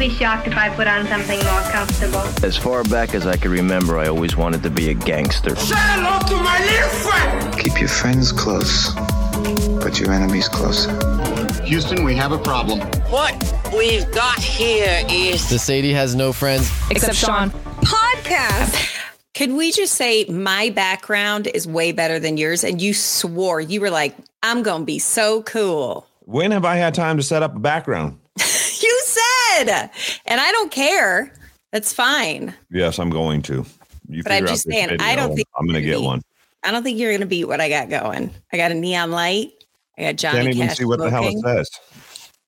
[0.00, 2.22] be shocked if I put on something more comfortable.
[2.42, 5.54] As far back as I can remember, I always wanted to be a gangster.
[5.54, 7.58] Say hello to my little friend!
[7.60, 8.94] Keep your friends close,
[9.84, 10.90] but your enemies closer.
[11.64, 12.80] Houston, we have a problem.
[13.10, 13.34] What
[13.76, 15.50] we've got here is.
[15.50, 17.50] The Sadie has no friends except Sean.
[17.82, 18.96] Podcast.
[19.34, 22.64] Could we just say my background is way better than yours?
[22.64, 26.06] And you swore, you were like, I'm going to be so cool.
[26.20, 28.19] When have I had time to set up a background?
[29.66, 29.90] Said,
[30.26, 31.32] and I don't care.
[31.72, 32.54] That's fine.
[32.70, 33.64] Yes, I'm going to.
[34.08, 36.22] You but I'm just saying, video, I don't think I'm going to get beat, one.
[36.64, 38.30] I don't think you're going to beat what I got going.
[38.52, 39.52] I got a neon light.
[39.96, 40.42] I got Johnny.
[40.42, 41.40] Can't even Cash see what smoking.
[41.40, 41.80] the hell it says.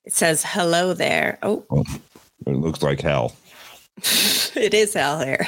[0.05, 1.39] It says hello there.
[1.41, 1.83] Oh, oh
[2.45, 3.33] it looks like hell.
[4.55, 5.47] it is hell there.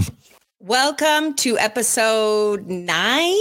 [0.60, 3.34] Welcome to episode nine.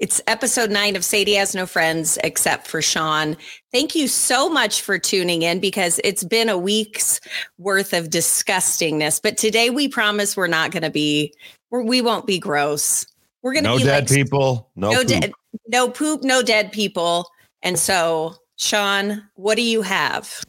[0.00, 3.36] It's episode nine of Sadie Has No Friends Except for Sean.
[3.72, 7.20] Thank you so much for tuning in because it's been a week's
[7.58, 9.20] worth of disgustingness.
[9.20, 11.34] But today we promise we're not going to be,
[11.70, 13.06] we're, we won't be gross.
[13.42, 15.08] We're going to no be dead like, people, no, no poop.
[15.08, 15.32] dead,
[15.66, 17.28] no poop, no dead people.
[17.64, 20.44] And so, Sean, what do you have?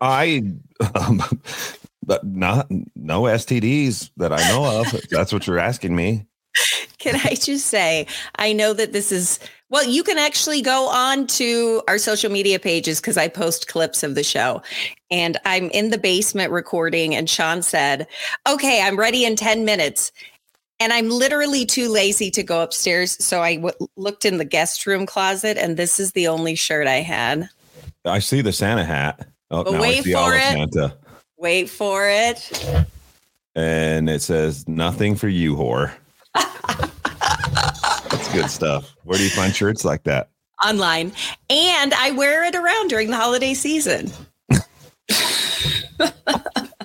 [0.00, 0.44] I
[0.94, 1.22] um,
[2.04, 4.94] but not no STDs that I know of.
[5.10, 6.26] That's what you're asking me.
[6.98, 9.38] Can I just say, I know that this is
[9.72, 14.02] well, you can actually go on to our social media pages because I post clips
[14.02, 14.60] of the show.
[15.10, 18.06] And I'm in the basement recording, and Sean said,
[18.46, 20.12] Okay, I'm ready in 10 minutes.
[20.78, 23.12] And I'm literally too lazy to go upstairs.
[23.24, 26.86] So I w- looked in the guest room closet, and this is the only shirt
[26.86, 27.48] I had.
[28.04, 29.26] I see the Santa hat.
[29.50, 30.42] Oh, But wait for it.
[30.42, 30.98] Santa.
[31.38, 32.86] Wait for it.
[33.54, 35.92] And it says nothing for you, whore.
[36.34, 38.94] That's good stuff.
[39.04, 40.30] Where do you find shirts like that?
[40.64, 41.12] Online.
[41.50, 44.10] And I wear it around during the holiday season.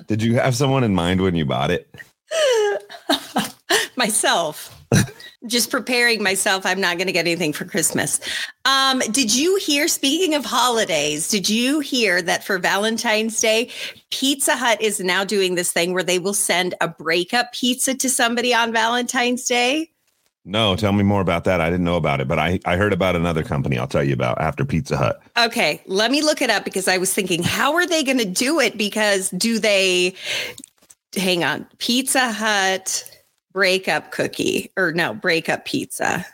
[0.06, 1.94] Did you have someone in mind when you bought it?
[3.96, 4.77] myself.
[5.46, 6.66] Just preparing myself.
[6.66, 8.18] I'm not going to get anything for Christmas.
[8.64, 13.70] Um, did you hear, speaking of holidays, did you hear that for Valentine's Day,
[14.10, 18.10] Pizza Hut is now doing this thing where they will send a breakup pizza to
[18.10, 19.90] somebody on Valentine's Day?
[20.44, 21.60] No, tell me more about that.
[21.60, 24.14] I didn't know about it, but I, I heard about another company I'll tell you
[24.14, 25.20] about after Pizza Hut.
[25.36, 28.24] Okay, let me look it up because I was thinking, how are they going to
[28.24, 28.76] do it?
[28.76, 30.14] Because do they,
[31.14, 33.04] hang on, Pizza Hut
[33.52, 36.24] breakup cookie or no, breakup pizza?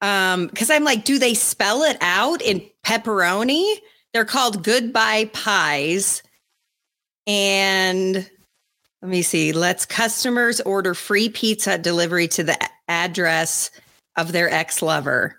[0.00, 3.76] Um, because I'm like, do they spell it out in pepperoni?
[4.12, 6.22] They're called goodbye pies.
[7.26, 8.14] And
[9.00, 9.52] let me see.
[9.52, 12.58] Let's customers order free pizza delivery to the
[12.88, 13.70] address
[14.16, 15.36] of their ex-lover.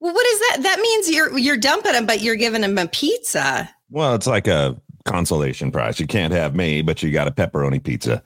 [0.00, 0.58] Well, what is that?
[0.62, 3.70] That means you're you're dumping them, but you're giving them a pizza.
[3.90, 6.00] Well, it's like a consolation prize.
[6.00, 8.22] You can't have me, but you got a pepperoni pizza.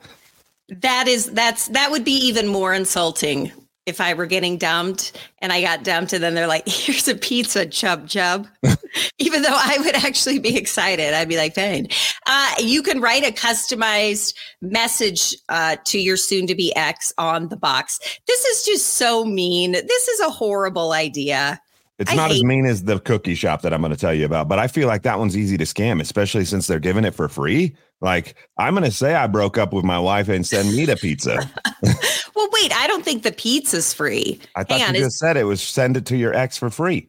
[0.69, 3.51] That is that's that would be even more insulting
[3.85, 7.15] if I were getting dumped and I got dumped and then they're like, here's a
[7.15, 8.47] pizza, chub chub.
[9.19, 11.13] even though I would actually be excited.
[11.13, 11.87] I'd be like, fine.
[12.25, 17.49] Uh, you can write a customized message uh, to your soon to be ex on
[17.49, 17.99] the box.
[18.27, 19.73] This is just so mean.
[19.73, 21.59] This is a horrible idea.
[21.97, 24.25] It's I not as mean as the cookie shop that I'm going to tell you
[24.25, 27.15] about, but I feel like that one's easy to scam, especially since they're giving it
[27.15, 27.75] for free.
[28.01, 30.97] Like, I'm going to say I broke up with my wife and send me the
[30.97, 31.49] pizza.
[32.35, 34.39] Well, wait, I don't think the pizza's free.
[34.57, 36.57] I thought Hang on, you is- just said it was send it to your ex
[36.57, 37.07] for free.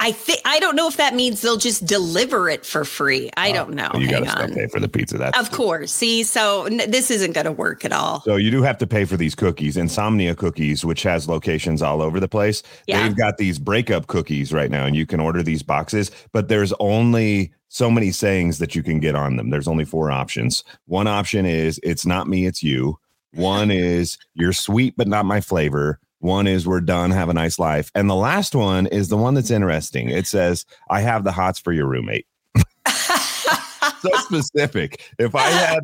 [0.00, 3.30] I think I don't know if that means they'll just deliver it for free.
[3.36, 3.88] I don't know.
[3.94, 5.16] You got to still pay for the pizza.
[5.18, 5.92] That's Of course.
[5.92, 8.20] See, so n- this isn't going to work at all.
[8.22, 9.76] So you do have to pay for these cookies.
[9.76, 13.02] Insomnia Cookies, which has locations all over the place, Yeah.
[13.06, 16.10] they've got these breakup cookies right now, and you can order these boxes.
[16.32, 19.50] But there's only so many sayings that you can get on them.
[19.50, 20.64] There's only four options.
[20.86, 22.98] One option is "It's not me, it's you."
[23.32, 27.58] One is "You're sweet but not my flavor." One is "We're done, have a nice
[27.58, 30.08] life," and the last one is the one that's interesting.
[30.08, 32.26] It says "I have the hots for your roommate."
[32.88, 35.02] so specific.
[35.18, 35.80] If I had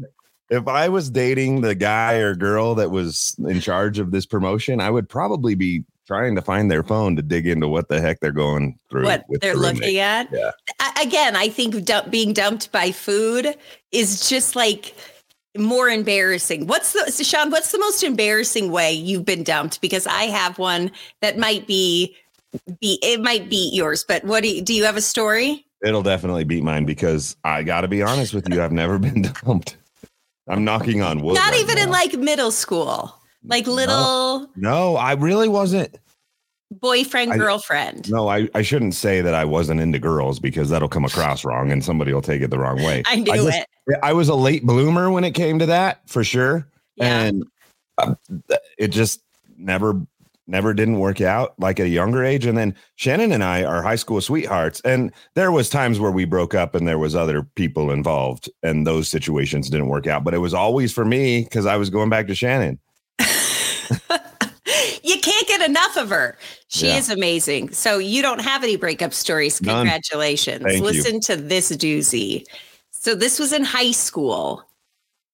[0.49, 4.81] if I was dating the guy or girl that was in charge of this promotion,
[4.81, 8.19] I would probably be trying to find their phone to dig into what the heck
[8.20, 9.05] they're going through.
[9.05, 10.29] what they're the looking at.
[10.32, 10.50] Yeah.
[11.00, 13.56] Again, I think dump, being dumped by food
[13.93, 14.94] is just like
[15.56, 16.67] more embarrassing.
[16.67, 17.50] What's the so Sean?
[17.50, 19.81] What's the most embarrassing way you've been dumped?
[19.81, 20.91] Because I have one
[21.23, 22.17] that might be
[22.81, 24.05] be it might beat yours.
[24.06, 25.64] But what do you, do you have a story?
[25.82, 28.62] It'll definitely beat mine because I got to be honest with you.
[28.62, 29.76] I've never been dumped.
[30.49, 31.35] I'm knocking on wood.
[31.35, 33.14] Not right even in like middle school,
[33.44, 35.96] like little No, I really wasn't.
[36.70, 38.11] boyfriend I- girlfriend.
[38.11, 41.70] No, I, I shouldn't say that I wasn't into girls because that'll come across wrong
[41.73, 43.03] and somebody will take it the wrong way.
[43.06, 43.67] I knew just, it.
[44.03, 46.67] I was a late bloomer when it came to that for sure.
[46.97, 47.23] Yeah.
[47.23, 47.45] And
[47.99, 48.15] uh,
[48.79, 49.21] it just
[49.57, 50.01] never,
[50.47, 52.47] never didn't work out like at a younger age.
[52.47, 54.81] And then Shannon and I are high school sweethearts.
[54.83, 58.87] And there was times where we broke up and there was other people involved and
[58.87, 60.25] those situations didn't work out.
[60.25, 62.79] But it was always for me because I was going back to Shannon.
[65.03, 66.37] you can't get enough of her.
[66.69, 66.99] She Yeah.
[66.99, 67.71] is amazing.
[67.73, 69.59] So you don't have any breakup stories.
[69.61, 70.63] Congratulations.
[70.63, 70.83] Thank you.
[70.83, 72.45] Listen to this doozy.
[73.00, 74.62] So this was in high school,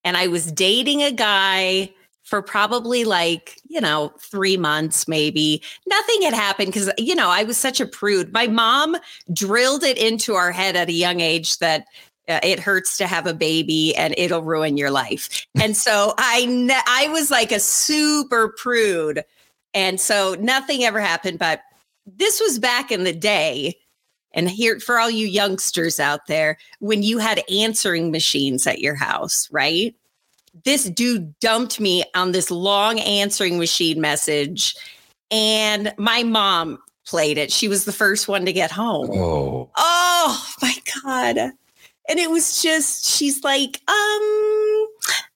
[0.04, 1.92] and I was dating a guy
[2.22, 5.60] for probably like, you know, three months, maybe.
[5.88, 8.32] Nothing had happened because, you know, I was such a prude.
[8.32, 8.96] My mom
[9.32, 11.86] drilled it into our head at a young age that
[12.28, 15.44] uh, it hurts to have a baby and it'll ruin your life.
[15.60, 19.24] And so I ne- I was like a super prude.
[19.74, 21.62] And so nothing ever happened, but
[22.06, 23.76] this was back in the day.
[24.36, 28.94] And here for all you youngsters out there, when you had answering machines at your
[28.94, 29.96] house, right?
[30.64, 34.76] This dude dumped me on this long answering machine message
[35.30, 37.50] and my mom played it.
[37.52, 39.10] She was the first one to get home.
[39.12, 41.36] Oh, Oh my God.
[41.38, 44.86] And it was just, she's like, um,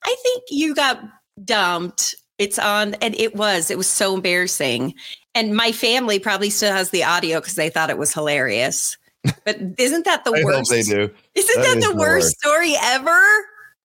[0.05, 1.01] I think you got
[1.45, 2.15] dumped.
[2.39, 4.95] It's on, and it was, it was so embarrassing.
[5.35, 8.97] And my family probably still has the audio because they thought it was hilarious.
[9.45, 10.71] But isn't that the I worst?
[10.71, 11.11] they do.
[11.35, 12.39] Isn't That that, is the worst worst.
[12.41, 13.21] story ever?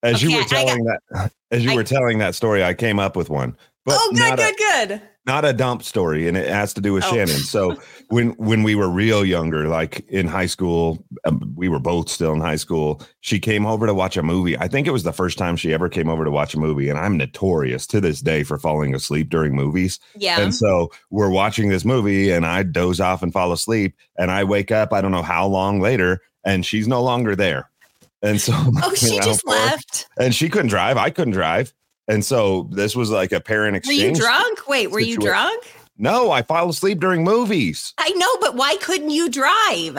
[0.03, 2.73] As you were I got- telling that, as you I- were telling that story, I
[2.73, 3.55] came up with one.
[3.85, 5.01] But oh, good, good, good.
[5.27, 7.09] Not a dump story and it has to do with Oh.
[7.13, 7.77] shannon so
[8.09, 12.33] when when we were real younger like in high school um, we were both still
[12.33, 15.13] in high school she came over to watch a movie i think it was the
[15.13, 18.21] first time she ever came over to watch a movie and i'm notorious to this
[18.21, 20.39] day for falling asleep during movies Yeah.
[20.41, 24.43] and so we're watching this movie and i doze off and fall asleep and i
[24.43, 27.69] wake up i don't know how long later and she's no longer there
[28.21, 30.07] and so oh, she just her, left.
[30.19, 31.73] and she couldn't drive i couldn't drive
[32.07, 34.01] and so this was like a parent exchange.
[34.01, 34.67] Were you drunk?
[34.67, 35.63] Wait, were you drunk?
[35.97, 37.93] no, I fall asleep during movies.
[37.97, 39.97] I know, but why couldn't you drive?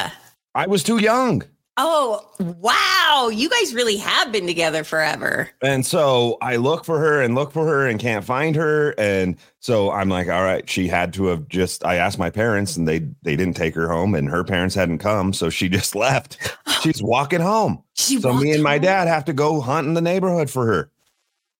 [0.54, 1.42] I was too young.
[1.78, 3.28] Oh, wow.
[3.30, 5.50] You guys really have been together forever.
[5.60, 8.94] And so I look for her and look for her and can't find her.
[8.96, 12.78] And so I'm like, all right, she had to have just I asked my parents
[12.78, 15.34] and they they didn't take her home and her parents hadn't come.
[15.34, 16.38] So she just left.
[16.82, 17.82] She's walking home.
[17.92, 18.82] She So me and my home?
[18.82, 20.90] dad have to go hunt in the neighborhood for her.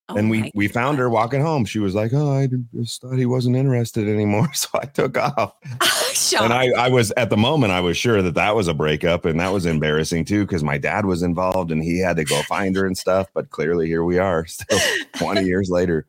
[0.09, 1.65] Oh and we we found her walking home.
[1.65, 5.55] She was like, "Oh, I just thought he wasn't interested anymore." So I took off.
[6.41, 9.27] And I, I was at the moment, I was sure that that was a breakup,
[9.27, 12.41] and that was embarrassing too because my dad was involved and he had to go
[12.43, 13.29] find her and stuff.
[13.35, 14.79] But clearly, here we are, still
[15.19, 16.07] 20 years later.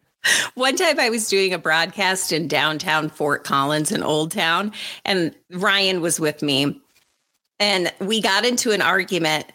[0.55, 4.71] One time I was doing a broadcast in downtown Fort Collins in Old Town,
[5.05, 6.81] and Ryan was with me.
[7.59, 9.45] And we got into an argument,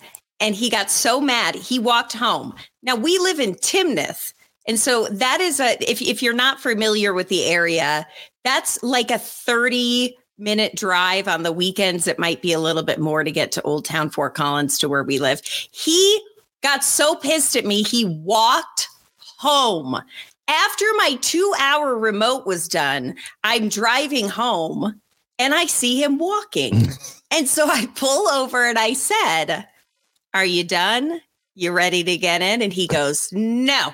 [0.42, 2.52] and he got so mad, he walked home.
[2.82, 4.34] Now, we live in Timnath.
[4.66, 8.06] And so that is a, if, if you're not familiar with the area,
[8.42, 12.08] that's like a 30 minute drive on the weekends.
[12.08, 14.88] It might be a little bit more to get to Old Town Fort Collins to
[14.88, 15.42] where we live.
[15.44, 16.20] He
[16.60, 18.88] got so pissed at me, he walked
[19.38, 20.02] home.
[20.48, 25.00] After my two hour remote was done, I'm driving home
[25.38, 26.88] and I see him walking.
[27.30, 29.68] and so I pull over and I said,
[30.34, 31.20] Are you done?
[31.54, 32.62] You ready to get in?
[32.62, 33.92] And he goes, No.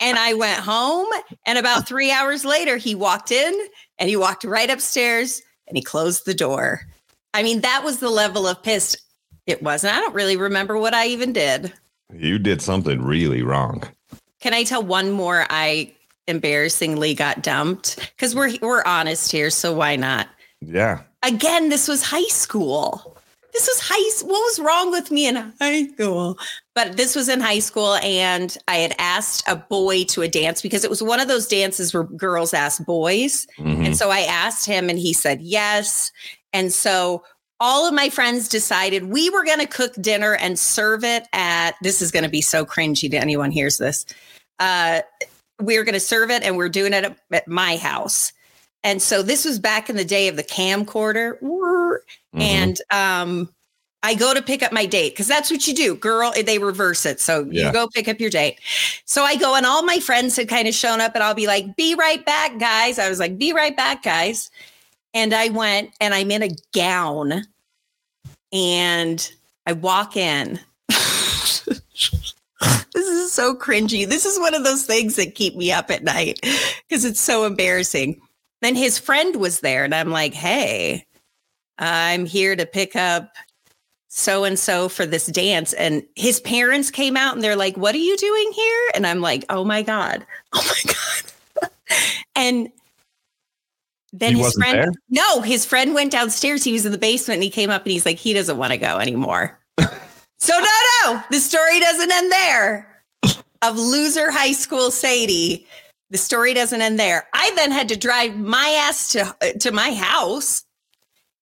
[0.00, 1.08] and I went home.
[1.46, 3.54] And about three hours later, he walked in
[3.98, 6.82] and he walked right upstairs and he closed the door.
[7.34, 8.96] I mean, that was the level of pissed.
[9.46, 9.94] It wasn't.
[9.96, 11.72] I don't really remember what I even did.
[12.12, 13.82] You did something really wrong.
[14.40, 15.46] Can I tell one more?
[15.50, 15.94] I
[16.28, 20.28] embarrassingly got dumped because we're we're honest here, so why not?
[20.60, 21.02] Yeah.
[21.24, 23.16] Again, this was high school.
[23.52, 24.26] This was high.
[24.26, 26.38] What was wrong with me in high school?
[26.74, 30.62] But this was in high school, and I had asked a boy to a dance
[30.62, 33.46] because it was one of those dances where girls ask boys.
[33.58, 33.86] Mhm.
[33.86, 36.10] And so I asked him, and he said yes.
[36.52, 37.24] And so
[37.60, 41.74] all of my friends decided we were going to cook dinner and serve it at.
[41.82, 44.06] This is going to be so cringy to anyone hears this.
[44.58, 45.02] Uh,
[45.60, 48.32] We're going to serve it, and we're doing it at, at my house.
[48.82, 51.36] And so this was back in the day of the camcorder,
[52.34, 52.40] Mhm.
[52.40, 53.48] and um,
[54.02, 56.32] I go to pick up my date because that's what you do, girl.
[56.32, 57.66] They reverse it, so Yeah.
[57.66, 58.58] you go pick up your date.
[59.04, 61.46] So I go, and all my friends had kind of shown up, and I'll be
[61.46, 64.50] like, "Be right back, guys." I was like, "Be right back, guys,"
[65.14, 67.44] and I went, and I'm in a gown,
[68.52, 69.32] and
[69.66, 70.58] I walk in.
[70.88, 71.68] this
[72.94, 74.06] is so cringy.
[74.08, 76.40] This is one of those things that keep me up at night
[76.88, 78.20] because it's so embarrassing.
[78.62, 81.06] Then his friend was there, and I'm like, "Hey,
[81.78, 83.32] I'm here to pick up
[84.14, 85.72] so and so for this dance.
[85.72, 88.90] And his parents came out and they're like, What are you doing here?
[88.94, 90.26] And I'm like, Oh my God.
[90.52, 91.70] Oh my God.
[92.36, 92.68] and
[94.12, 94.92] then He his friend, there?
[95.08, 96.62] no, his friend went downstairs.
[96.62, 98.72] He was in the basement and he came up and he's like, He doesn't want
[98.72, 99.58] to go anymore.
[99.78, 100.68] so, no,
[101.04, 102.88] no, the story doesn't end there.
[103.62, 105.66] Of loser high school Sadie,
[106.10, 107.28] the story doesn't end there.
[107.32, 110.64] I then had to drive my ass to uh, to my house.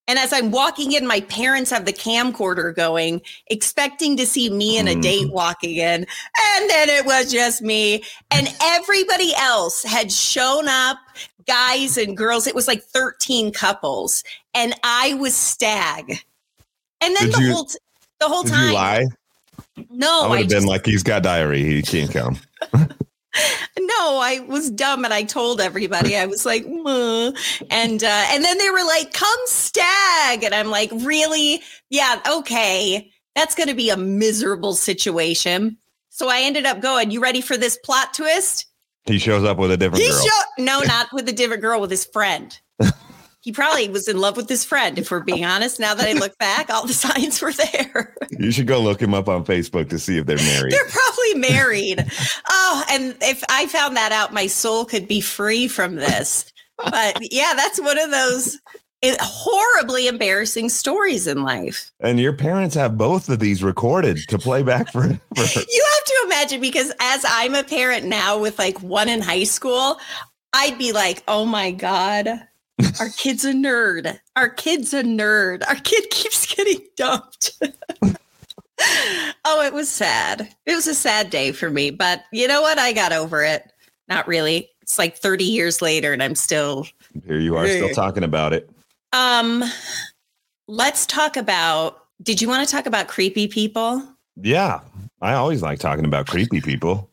[0.07, 4.77] And as I'm walking in, my parents have the camcorder going, expecting to see me
[4.77, 5.01] and a Mm.
[5.01, 6.05] date walking in.
[6.55, 8.03] And then it was just me.
[8.29, 10.97] And everybody else had shown up,
[11.47, 12.45] guys and girls.
[12.47, 14.23] It was like 13 couples.
[14.53, 16.19] And I was stag.
[16.99, 17.77] And then Did the you- whole t-
[18.19, 18.67] the whole Did time.
[18.67, 19.05] you lie?
[19.89, 21.75] No, I would have been just, like, he's got diarrhea.
[21.75, 22.39] He can't come.
[23.79, 26.15] no, I was dumb and I told everybody.
[26.17, 27.31] I was like, "Muh."
[27.69, 31.61] and uh, and then they were like, "Come stag," and I'm like, "Really?
[31.89, 33.11] Yeah, okay.
[33.35, 35.77] That's going to be a miserable situation."
[36.09, 37.11] So I ended up going.
[37.11, 38.65] You ready for this plot twist?
[39.05, 40.21] He shows up with a different He girl.
[40.21, 42.59] showed no, not with a different girl, with his friend.
[43.41, 44.97] He probably was in love with his friend.
[44.99, 48.15] If we're being honest, now that I look back, all the signs were there.
[48.31, 50.73] you should go look him up on Facebook to see if they're married.
[50.73, 52.05] They're probably married.
[52.49, 56.45] oh, and if I found that out, my soul could be free from this.
[56.77, 58.59] But yeah, that's one of those
[59.03, 61.91] eh, horribly embarrassing stories in life.
[61.99, 65.15] and your parents have both of these recorded to play back for, for You
[65.93, 69.97] have to imagine because as I'm a parent now with like one in high school,
[70.53, 72.27] I'd be like, oh my God,
[72.99, 74.19] our kid's a nerd.
[74.35, 75.67] Our kid's a nerd.
[75.67, 77.51] Our kid keeps getting dumped.
[79.45, 80.53] oh, it was sad.
[80.65, 82.79] It was a sad day for me, but you know what?
[82.79, 83.71] I got over it.
[84.07, 84.69] Not really.
[84.81, 86.87] It's like 30 years later and I'm still
[87.25, 88.69] here you are still talking about it.
[89.13, 89.63] um
[90.67, 94.05] let's talk about did you want to talk about creepy people?
[94.35, 94.81] Yeah.
[95.21, 97.10] I always like talking about creepy people.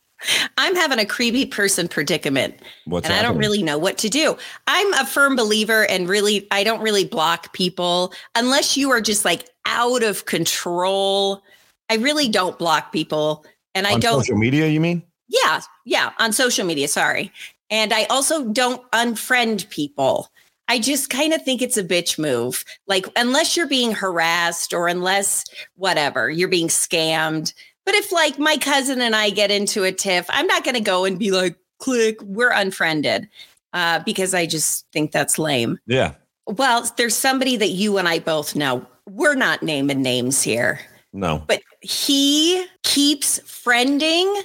[0.57, 2.55] I'm having a creepy person predicament.
[2.85, 4.37] What's and I don't really know what to do.
[4.67, 9.25] I'm a firm believer and really I don't really block people unless you are just
[9.25, 11.43] like out of control.
[11.89, 13.45] I really don't block people
[13.75, 15.03] and I on don't social media, you mean?
[15.29, 17.33] yeah, yeah, on social media, sorry.
[17.71, 20.31] And I also don't unfriend people.
[20.69, 22.65] I just kind of think it's a bitch move.
[22.87, 25.45] Like unless you're being harassed or unless
[25.77, 27.55] whatever, you're being scammed.
[27.89, 30.81] But if like my cousin and I get into a tiff, I'm not going to
[30.83, 33.27] go and be like, click, we're unfriended
[33.73, 35.79] uh, because I just think that's lame.
[35.87, 36.13] Yeah.
[36.47, 38.85] Well, there's somebody that you and I both know.
[39.09, 40.81] We're not naming names here,
[41.15, 41.43] No.
[41.47, 44.39] but he keeps friending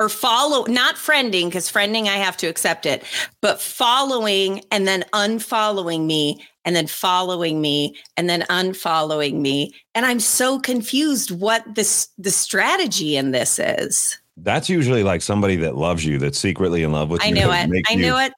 [0.00, 3.02] or follow, not friending, because friending, I have to accept it,
[3.42, 9.74] but following and then unfollowing me and then following me and then unfollowing me.
[9.94, 14.18] And I'm so confused what this the strategy in this is.
[14.36, 17.26] That's usually like somebody that loves you, that's secretly in love with you.
[17.26, 17.34] I you.
[17.34, 17.84] knew it.
[17.88, 18.32] I you- knew it.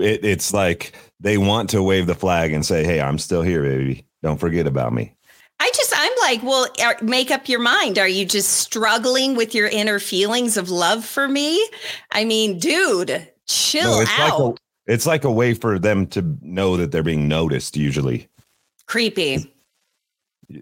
[0.00, 0.24] it.
[0.24, 4.04] It's like they want to wave the flag and say, "Hey, I'm still here, baby.
[4.22, 5.14] Don't forget about me."
[5.60, 5.93] I just,
[6.24, 7.98] like, well, uh, make up your mind.
[7.98, 11.66] Are you just struggling with your inner feelings of love for me?
[12.12, 14.40] I mean, dude, chill it's out.
[14.40, 17.76] like a, it's like a way for them to know that they're being noticed.
[17.76, 18.28] Usually,
[18.86, 19.50] Creepy.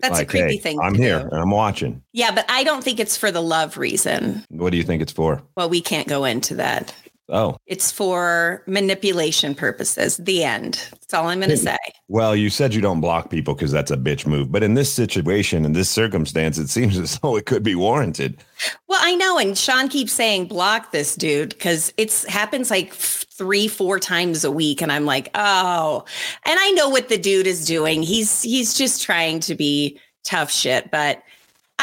[0.00, 1.20] That's a creepy hey, thing I'm here.
[1.20, 1.28] do.
[1.30, 2.02] and I'm watching.
[2.12, 4.44] Yeah, but I don't think it's for the love reason.
[4.48, 5.42] What do you think it's for?
[5.56, 6.94] Well, we can't go into that.
[7.28, 10.16] Oh, It's for manipulation purposes.
[10.18, 10.74] The end.
[10.90, 11.62] That's all I'm going to hmm.
[11.62, 11.78] say.
[12.08, 14.50] well, you said you don't block people because that's a bitch move.
[14.50, 18.42] But in this situation, in this circumstance, it seems as though it could be warranted.
[18.88, 19.38] Well, I know.
[19.38, 24.50] And Sean keeps saying, block this dude because it's happens like three, four times a
[24.50, 24.82] week.
[24.82, 26.04] And I'm like, oh,
[26.44, 28.02] and I know what the dude is doing.
[28.02, 31.22] He's, he's just trying to be tough shit, but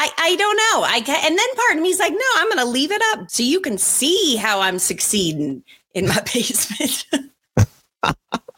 [0.00, 0.82] I, I don't know.
[0.82, 3.30] I ca and then part of me's like, no, I'm going to leave it up
[3.30, 7.04] so you can see how I'm succeeding in my basement.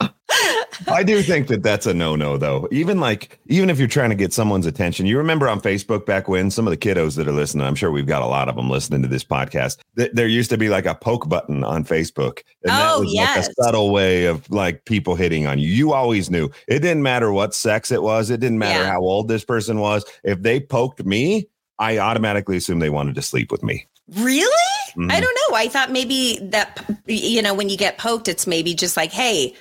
[0.89, 2.69] I do think that that's a no no though.
[2.73, 6.29] Even like even if you're trying to get someone's attention, you remember on Facebook back
[6.29, 8.57] when some of the kiddos that are listening, I'm sure we've got a lot of
[8.57, 9.79] them listening to this podcast.
[9.95, 13.12] That there used to be like a poke button on Facebook, and that Oh, was
[13.12, 13.37] yes.
[13.37, 15.69] like a subtle way of like people hitting on you.
[15.69, 18.91] You always knew it didn't matter what sex it was, it didn't matter Yeah.
[18.91, 20.05] how old this person was.
[20.25, 21.49] If they poked me,
[21.79, 23.87] I automatically assumed they wanted to sleep with me.
[24.17, 24.49] Really?
[24.97, 25.11] Mhm.
[25.11, 25.57] I don't know.
[25.57, 29.55] I thought maybe that, you know, when you get poked, it's maybe just like, hey,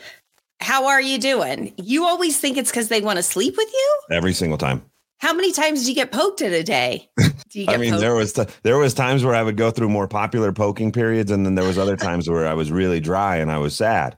[0.62, 1.74] how are you doing?
[1.78, 4.00] You always think it's because they want to sleep with you?
[4.12, 4.84] Every single time.
[5.20, 7.08] How many times do you get poked in a day?
[7.50, 8.02] Do you I mean, poked?
[8.02, 11.30] there was t- there was times where I would go through more popular poking periods,
[11.30, 14.18] and then there was other times where I was really dry and I was sad.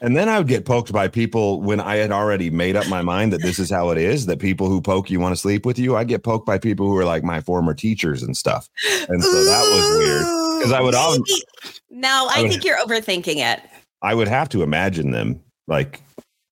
[0.00, 3.02] And then I would get poked by people when I had already made up my
[3.02, 4.24] mind that this is how it is.
[4.26, 5.94] That people who poke you want to sleep with you.
[5.94, 8.66] I get poked by people who are like my former teachers and stuff,
[9.10, 11.42] and so that was weird because I would al- Maybe-
[11.90, 13.60] No, I, I would- think you're overthinking it.
[14.00, 16.02] I would have to imagine them like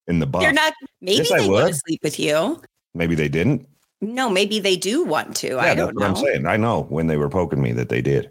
[0.07, 0.41] in the buff.
[0.41, 0.73] They're not.
[1.03, 1.69] Maybe Yes, they would.
[1.69, 2.63] to sleep with you.
[2.95, 3.69] Maybe they didn't.
[4.01, 5.49] No, maybe they do want to.
[5.49, 6.07] Yeah, I don't what know.
[6.07, 6.47] I'm saying.
[6.47, 8.31] I know when they were poking me that they did.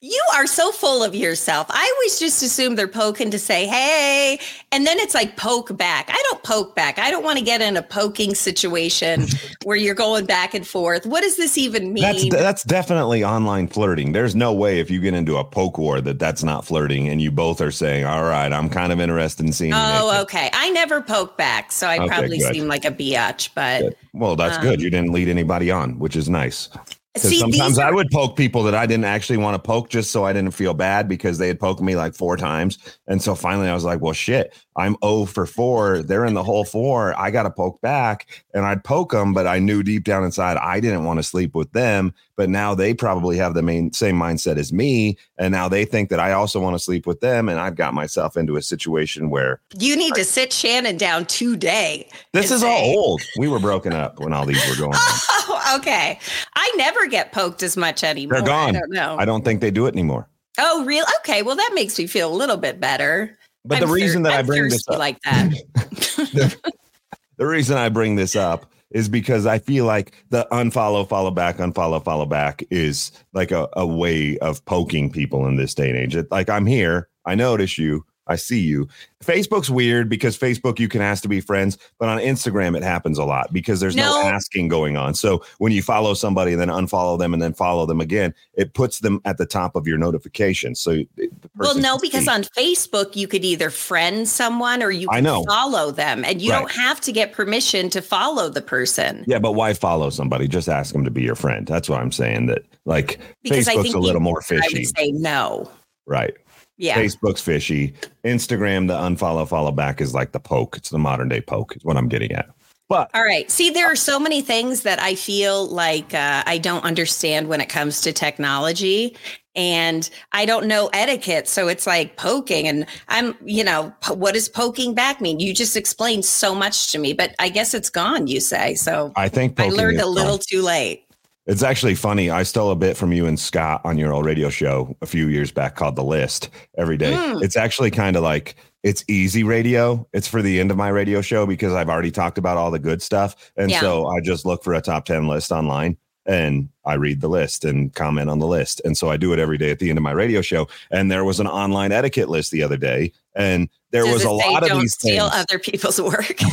[0.00, 1.66] You are so full of yourself.
[1.70, 4.38] I always just assume they're poking to say, hey,
[4.72, 6.08] and then it's like poke back.
[6.10, 6.98] I don't poke back.
[6.98, 9.26] I don't want to get in a poking situation
[9.64, 11.06] where you're going back and forth.
[11.06, 12.02] What does this even mean?
[12.02, 14.12] That's that's definitely online flirting.
[14.12, 17.22] There's no way if you get into a poke war that that's not flirting, and
[17.22, 20.50] you both are saying, "All right, I'm kind of interested in seeing." oh, naked." okay.
[20.52, 22.54] I never poke back, so I Okay, probably good.
[22.54, 23.96] seem like a biatch, but Good.
[24.16, 24.78] Well, that's good.
[24.78, 26.68] Um, you didn't lead anybody on, which is nice.
[27.16, 29.88] Because see, sometimes these I would poke people that I didn't actually want to poke
[29.88, 32.78] just so I didn't feel bad because they had poked me like four times.
[33.06, 36.02] And so finally I was like, well, shit, I'm 0 for four.
[36.02, 37.18] They're in the whole four.
[37.18, 38.26] I got to poke back.
[38.52, 41.54] And I'd poke them, but I knew deep down inside I didn't want to sleep
[41.54, 42.12] with them.
[42.36, 45.16] But now they probably have the main same mindset as me.
[45.38, 47.48] And now they think that I also want to sleep with them.
[47.48, 52.08] And I've got myself into a situation where you need to sit Shannon down today.
[52.32, 53.22] this is all old.
[53.38, 55.00] We were broken up when all these were going on.
[55.48, 56.18] Oh, okay.
[56.54, 58.38] I never get poked as much anymore.
[58.38, 58.76] They're gone.
[58.76, 59.16] I don't know.
[59.18, 60.28] I don't think they do it anymore.
[60.58, 61.04] oh, real?
[61.20, 61.42] Okay.
[61.42, 63.38] Well, that makes me feel a little bit better.
[63.64, 65.52] But I'm the reason thir- that I I'm bring this up, like that.
[67.36, 71.56] the reason I bring this up is because I feel like the unfollow, follow back,
[71.56, 75.98] unfollow, follow back is like a, a way of poking people in this day and
[75.98, 76.16] age.
[76.16, 78.88] It, like I'm here, I notice you, I see you.
[79.24, 83.18] Facebook's weird because Facebook you can ask to be friends, but on Instagram it happens
[83.18, 84.28] a lot because there's no, No.
[84.28, 85.14] asking going on.
[85.14, 88.74] So when you follow somebody and then unfollow them and then follow them again, it
[88.74, 90.80] puts them at the top of your notifications.
[90.80, 92.30] So the well, no, because see.
[92.30, 95.44] on Facebook you could either friend someone or you I know.
[95.44, 96.58] follow them, and you Right.
[96.60, 99.24] don't have to get permission to follow the person.
[99.26, 100.46] Yeah, but why follow somebody?
[100.48, 101.66] Just ask them to be your friend.
[101.66, 102.46] That's what I'm saying.
[102.46, 105.70] That like Because I Facebook's a little more I fishy, would say no.
[106.06, 106.34] right?
[106.78, 106.96] Yeah.
[106.96, 107.94] Facebook's fishy.
[108.24, 110.76] Instagram, the unfollow, follow back is like the poke.
[110.76, 111.76] It's the modern day poke.
[111.76, 112.50] Is what I'm getting at.
[112.88, 113.50] But All right.
[113.50, 117.60] See, there are so many things that I feel like uh, I don't understand when
[117.60, 119.16] it comes to technology.
[119.56, 121.48] And I don't know etiquette.
[121.48, 122.68] So it's like poking.
[122.68, 125.40] And I'm, you know, po- what does poking back mean?
[125.40, 128.74] You just explained so much to me, but I guess it's gone, you say.
[128.74, 130.46] So I think I learned a little fun.
[130.46, 131.05] too late.
[131.46, 132.28] It's actually funny.
[132.28, 135.28] I stole a bit from you and Scott on your old radio show a few
[135.28, 137.12] years back called The List every day.
[137.12, 137.42] Mm.
[137.42, 140.06] It's actually kind of like it's easy radio.
[140.12, 142.78] It's for the end of my radio show because I've already talked about all the
[142.80, 143.52] good stuff.
[143.56, 143.80] And Yeah.
[143.80, 147.64] so I just look for a top 10 list online and I read the list
[147.64, 148.80] and comment on the list.
[148.84, 150.66] And so I do it every day at the end of my radio show.
[150.90, 153.12] And there was an online etiquette list the other day.
[153.36, 155.44] And there Does was a lot of don't these steal things.
[155.48, 156.36] other people's work.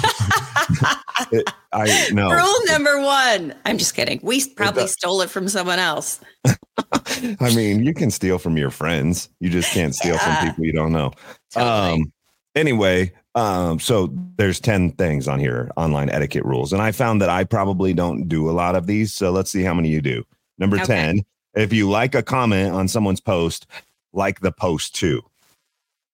[1.32, 2.30] It- I know.
[2.32, 3.54] Rule number one.
[3.65, 4.19] I'm just kidding.
[4.24, 4.93] We probably does.
[4.93, 6.19] stole it from someone else.
[6.91, 9.30] I mean, you can steal from your friends.
[9.39, 10.39] You just can't steal Yeah.
[10.41, 11.12] from people you don't know.
[11.52, 11.93] Totally.
[12.04, 12.13] Um,
[12.56, 16.74] anyway, um, so there's 10 things on here, online etiquette rules.
[16.74, 19.13] And I found that I probably don't do a lot of these.
[19.13, 20.24] So let's see how many you do.
[20.60, 20.86] Number Okay.
[20.86, 21.22] 10,
[21.56, 23.65] if you like a comment on someone's post,
[24.13, 25.22] like the post too.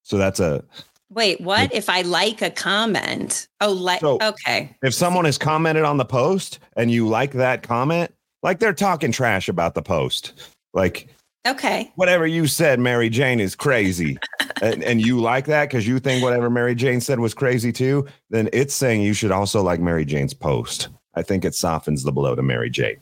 [0.04, 0.64] So that's a,
[1.12, 1.74] Wait, what?
[1.74, 3.48] If I like a comment?
[3.62, 4.76] Oh, like, So- okay.
[4.84, 9.12] if someone has commented on the post and you like that comment, like they're talking
[9.12, 10.34] trash about the post,
[10.74, 11.08] like
[11.48, 11.92] Okay.
[11.96, 14.18] whatever you said, Mary Jane is crazy,
[14.62, 18.06] and, and you like that because you think whatever Mary Jane said was crazy too,
[18.30, 20.90] then it's saying you should also like Mary Jane's post.
[21.16, 22.98] I think it softens the blow to Mary Jane.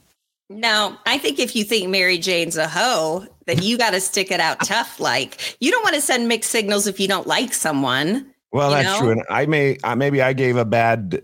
[0.50, 4.32] Now, I think if you think Mary Jane's a hoe, then you got to stick
[4.32, 5.00] it out tough.
[5.00, 8.34] Like, you don't want to send mixed signals if you don't like someone.
[8.54, 9.00] Well, that's know?
[9.00, 9.12] true.
[9.12, 11.22] And I may, I, maybe I gave a bad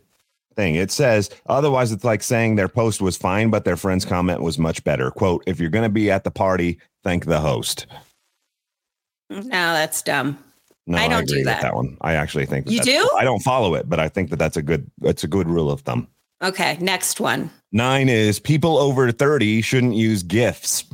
[0.55, 0.75] thing.
[0.75, 4.59] It says otherwise, it's like saying their post was fine, but their friend's comment was
[4.59, 5.09] much better.
[5.09, 7.87] Quote: If you're going to be at the party, thank the host.
[9.29, 10.37] No, that's dumb.
[10.85, 11.61] No, I don't do agree with that.
[11.61, 11.97] that one.
[12.01, 13.09] I actually think that You that's- do?
[13.17, 14.91] I don't follow it, but I think that that's a good.
[15.01, 16.09] It's a good rule of thumb.
[16.43, 17.49] Okay, next one.
[17.73, 20.85] Nine is people over 30 shouldn't use GIFs.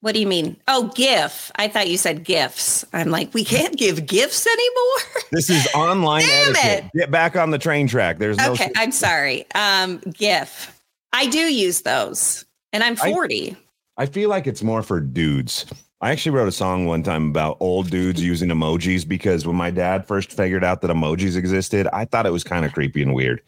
[0.00, 0.56] What do you mean?
[0.66, 1.52] Oh, GIF.
[1.54, 2.84] I thought you said gifts.
[2.92, 5.22] I'm like, we can't give gifts anymore.
[5.32, 6.90] This is online Damn etiquette.
[6.92, 8.18] Get back on the train track.
[8.18, 9.46] There's no okay, I'm sorry.
[9.54, 10.76] Um, GIF.
[11.12, 13.56] I do use those, and I'm I- 40.
[13.96, 15.66] I feel like it's more for dudes.
[16.02, 19.70] I actually wrote a song one time about old dudes using emojis because when my
[19.70, 23.12] dad first figured out that emojis existed, I thought it was kind of creepy and
[23.14, 23.42] weird.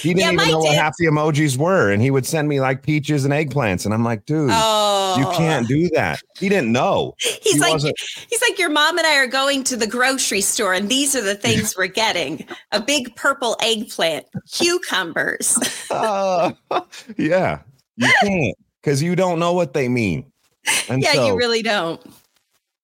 [0.00, 2.60] He didn't Yeah, even know what half the emojis were, and he would send me
[2.60, 6.20] like peaches and eggplants, and I'm like, dude, Oh, you can't do that.
[6.38, 7.14] He didn't know.
[7.20, 7.96] He's he like, wasn't-
[8.28, 11.20] he's like, your mom and I are going to the grocery store, and these are
[11.22, 15.56] the things we're getting: a big purple eggplant, cucumbers.
[15.90, 16.52] Uh,
[17.16, 17.60] yeah,
[17.96, 20.24] you can't because you don't know what they mean.
[20.88, 22.00] And yeah, so, you really don't.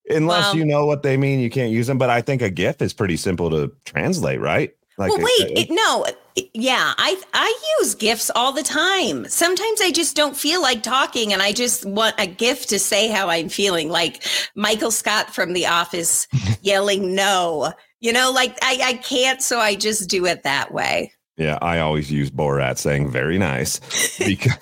[0.09, 0.53] unless Wow.
[0.55, 1.99] you know what they mean, you can't use them.
[1.99, 4.75] But I think a GIF is pretty simple to translate, right?
[4.97, 6.19] Like, well, wait, it, no, it-
[6.53, 9.29] yeah, I I use gifts all the time.
[9.29, 13.07] Sometimes I just don't feel like talking, and I just want a gift to say
[13.09, 14.25] how I'm feeling, like
[14.57, 16.27] Michael Scott from The Office
[16.63, 21.13] yelling "No." You know, like I I can't, so I just do it that way.
[21.37, 23.79] yeah, I always use Borat saying "very nice"
[24.19, 24.53] because.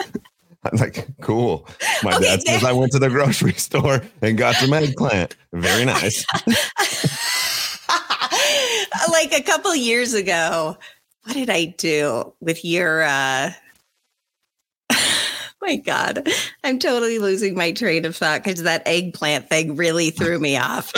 [0.65, 1.69] I'm like, cool.
[2.03, 5.37] My Okay, dad says I went to the grocery store and got some eggplant.
[5.53, 6.25] Very nice.
[9.11, 10.77] like a couple years ago,
[11.25, 13.53] what did I do with your uh
[15.63, 16.29] my god
[16.65, 20.93] i'm totally losing my train of thought because that eggplant thing really threw me off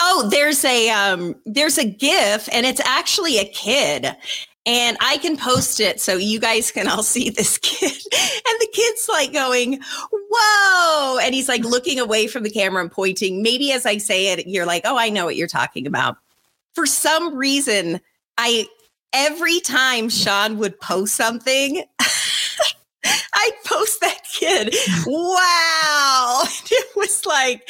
[0.00, 4.14] oh there's a um there's a gif and it's actually a kid
[4.70, 8.68] and i can post it so you guys can all see this kid and the
[8.72, 9.80] kid's like going
[10.12, 14.32] whoa and he's like looking away from the camera and pointing maybe as i say
[14.32, 16.16] it you're like oh i know what you're talking about
[16.74, 18.00] for some reason,
[18.38, 18.66] I
[19.12, 21.82] every time Sean would post something,
[23.04, 24.74] I'd post that kid.
[25.06, 26.44] Wow.
[26.72, 27.68] It was like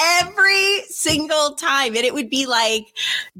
[0.00, 1.96] every single time.
[1.96, 2.86] And it would be like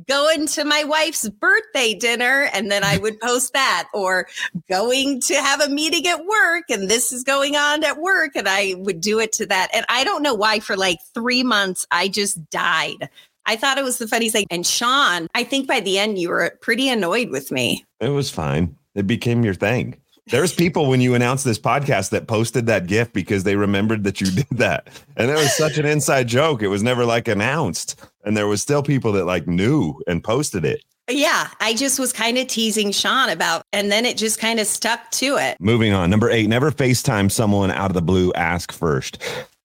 [0.07, 4.27] going to my wife's birthday dinner, and then I would post that, or
[4.69, 8.49] going to have a meeting at work, and this is going on at work, and
[8.49, 9.69] I would do it to that.
[9.73, 13.09] And I don't know why, for like three months, I just died.
[13.47, 14.47] I thought it was the funniest thing.
[14.51, 17.87] And Sean, I think by the end you were pretty annoyed with me.
[17.99, 18.77] It was fine.
[18.95, 19.97] It became your thing.
[20.31, 24.21] There's people when you announced this podcast that posted that gift because they remembered that
[24.21, 24.89] you did that.
[25.17, 26.63] And it was such an inside joke.
[26.63, 28.01] It was never like announced.
[28.25, 30.83] And there was still people that like knew and posted it.
[31.11, 34.67] Yeah, I just was kind of teasing Sean about, and then it just kind of
[34.67, 35.57] stuck to it.
[35.59, 36.11] Moving on.
[36.11, 38.31] Number eight, never FaceTime someone out of the blue.
[38.35, 39.23] Ask first.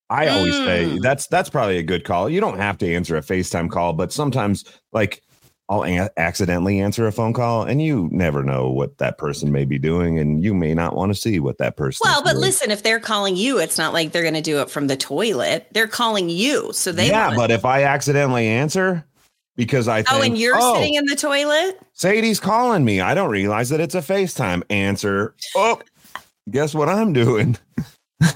[0.09, 1.01] I always say Mm.
[1.01, 2.29] that's that's probably a good call.
[2.29, 5.21] You don't have to answer a FaceTime call, but sometimes like
[5.69, 9.63] I'll a- accidentally answer a phone call and you never know what that person may
[9.65, 12.41] be doing and you may not want to see what that person Well, but doing.
[12.41, 14.97] listen, if they're calling you, it's not like they're going to do it from the
[14.97, 15.67] toilet.
[15.71, 19.05] They're calling you, so they yeah, wanna- but if I accidentally answer
[19.55, 21.79] because I think, oh, and you're "Oh, sitting in the toilet.
[21.93, 24.63] Sadie's calling me, I don't realize that it's a FaceTime.
[24.71, 25.35] Answer.
[25.55, 25.79] Oh,
[26.49, 27.57] guess what I'm doing?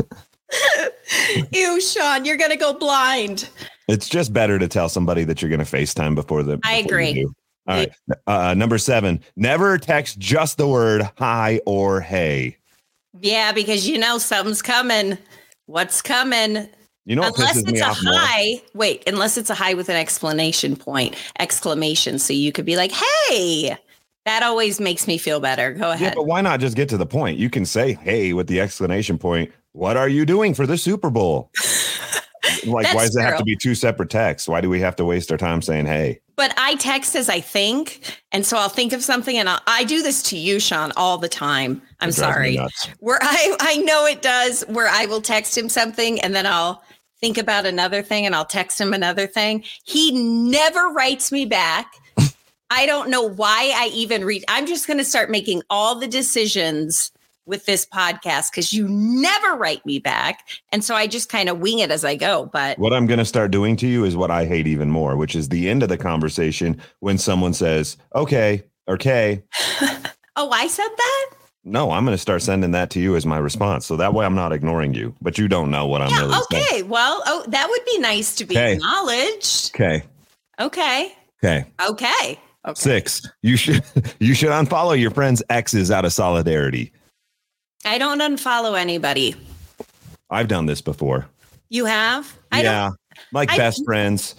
[1.51, 3.49] Ew, Sean, you're going to go blind.
[3.87, 6.59] It's just better to tell somebody that you're going to FaceTime before the.
[6.63, 7.27] I before agree.
[7.67, 7.91] All right.
[8.25, 12.57] Uh, number seven, never text just the word hi or hey.
[13.19, 15.17] Yeah, because you know something's coming.
[15.65, 16.69] What's coming?
[17.05, 18.13] You know unless it's a off more?
[18.13, 18.61] high.
[18.73, 22.19] Wait, unless it's a high with an exclamation point, exclamation.
[22.19, 23.77] So you could be like, "Hey."
[24.25, 25.71] That always makes me feel better.
[25.71, 26.01] Go ahead.
[26.01, 26.15] Yeah, ahead.
[26.17, 27.37] but why not just get to the point?
[27.37, 29.53] You can say hey with the exclamation point.
[29.71, 31.49] What are you doing for the Super Bowl?
[32.65, 34.47] like, why does it have to be two separate texts?
[34.47, 36.21] Why do we have to waste our time saying hey?
[36.35, 39.83] But I text as I think, and so I'll think of something, and I'll, I
[39.83, 41.81] do this to you, Sean, all the time.
[41.99, 42.95] I'm It drives me sorry.
[42.99, 44.63] Where I I know it does.
[44.67, 46.83] Where I will text him something, and then I'll
[47.19, 49.63] think about another thing, and I'll text him another thing.
[49.83, 51.95] He never writes me back.
[52.69, 54.45] I don't know why I even read.
[54.47, 57.11] I'm just going to start making all the decisions
[57.47, 61.59] with this podcast because you never write me back, and so I just kind of
[61.59, 62.49] wing it as I go.
[62.53, 65.15] But What I'm going to start doing to you is what I hate even more,
[65.17, 69.41] which is the end of the conversation when someone says, okay, okay.
[70.35, 71.29] oh, I said that.
[71.63, 73.85] No, I'm going to start sending that to you as my response.
[73.85, 76.19] So that way I'm not ignoring you, but you don't know what I'm Yeah.
[76.21, 76.63] really saying.
[76.71, 76.83] Okay.
[76.83, 78.73] Well, oh, that would be nice to be Okay.
[78.75, 79.75] acknowledged.
[79.75, 80.03] Okay.
[80.59, 81.13] Okay.
[81.43, 81.65] Okay.
[81.89, 82.39] Okay.
[82.65, 82.73] Okay.
[82.81, 83.21] Six.
[83.41, 83.83] You should
[84.19, 86.91] you should unfollow your friend's exes out of solidarity.
[87.85, 89.35] I don't unfollow anybody.
[90.29, 91.27] I've done this before.
[91.69, 92.35] You have?
[92.51, 92.89] I yeah.
[93.31, 94.35] Like I- best friends.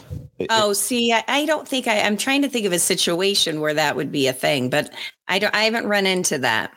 [0.50, 3.74] Oh, see, I, I don't think I, I'm trying to think of a situation where
[3.74, 4.92] that would be a thing, but
[5.26, 5.52] I don't.
[5.54, 6.72] I haven't run into that.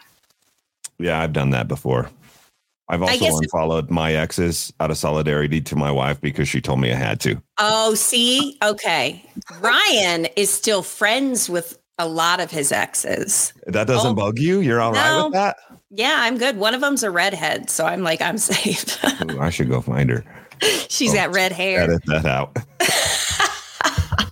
[0.97, 2.09] Yeah, I've done that before.
[2.89, 6.91] I've also unfollowed my exes out of solidarity to my wife because she told me
[6.91, 7.41] I had to.
[7.57, 9.23] Oh, see, okay.
[9.61, 13.53] Ryan is still friends with a lot of his exes.
[13.67, 14.15] That doesn't Oh.
[14.15, 14.59] bug you?
[14.59, 15.25] You're all right No.
[15.25, 15.55] with that?
[15.91, 16.57] Yeah, I'm good.
[16.57, 18.97] One of them's a redhead, so I'm like, I'm safe.
[19.29, 20.23] Ooh, I should go find her.
[20.89, 21.81] She's Oh, got red hair.
[21.81, 22.55] Edit that out.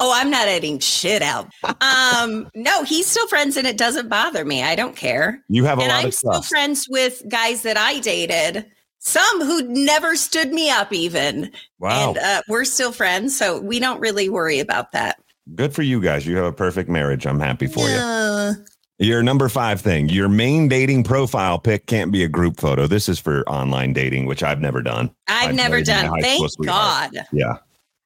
[0.00, 1.48] Oh, I'm not editing shit out.
[1.80, 4.62] Um, no, he's still friends and it doesn't bother me.
[4.62, 5.44] I don't care.
[5.48, 6.46] You have a and lot I'm of still stuff.
[6.48, 8.66] friends with guys that I dated,
[8.98, 11.52] some who never stood me up even.
[11.78, 12.08] Wow.
[12.08, 13.36] And uh, we're still friends.
[13.36, 15.20] So we don't really worry about that.
[15.54, 16.26] Good for you guys.
[16.26, 17.26] You have a perfect marriage.
[17.26, 18.64] I'm happy for you.
[19.02, 22.86] Your number five thing, your main dating profile pic can't be a group photo.
[22.86, 25.12] This is for online dating, which I've never done.
[25.26, 26.20] I've, I've never done.
[26.20, 26.48] Thank.
[26.64, 27.10] God.
[27.32, 27.56] Yeah.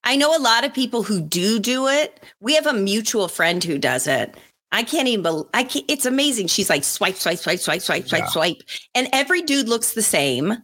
[0.04, 2.24] I know a lot of people who do do it.
[2.40, 4.36] We have a mutual friend who does it.
[4.72, 5.22] I can't even.
[5.22, 5.84] bel I can't.
[5.86, 6.46] It's amazing.
[6.46, 8.28] She's like swipe, swipe, swipe, swipe, swipe, swipe, Yeah.
[8.28, 8.62] swipe,
[8.94, 10.56] and every dude looks the same,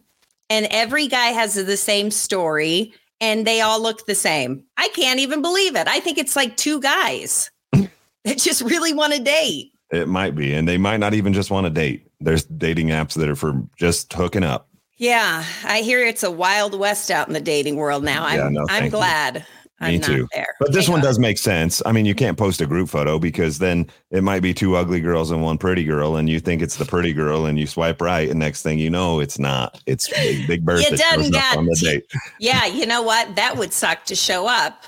[0.49, 2.91] and every guy has the same story,
[3.21, 4.63] and they all look the same.
[4.77, 5.87] I can't even believe it.
[5.87, 9.72] I think it's like two guys that just really want to date.
[9.93, 10.53] It might be.
[10.53, 12.07] And they might not even just want to date.
[12.19, 14.67] There's dating apps that are for just hooking up.
[14.97, 18.25] Yeah, I hear it's a wild west out in the dating world now.
[18.25, 18.89] I'm Yeah, no, I'm you.
[18.89, 19.45] glad.
[19.79, 20.27] I'm Me not too.
[20.33, 20.45] there.
[20.59, 21.07] But this Thank one God.
[21.07, 21.81] does make sense.
[21.85, 25.01] I mean, you can't post a group photo because then it might be two ugly
[25.01, 27.99] girls and one pretty girl, and you think it's the pretty girl, and you swipe
[28.01, 29.81] right, and next thing you know, it's not.
[29.85, 32.05] It's Big, big Bird You done got on the date.
[32.39, 33.35] Yeah, you know what?
[33.35, 34.83] That would suck to show up